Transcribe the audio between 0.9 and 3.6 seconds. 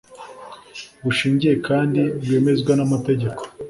bushingiye kandi bwemezwa n’amategeko,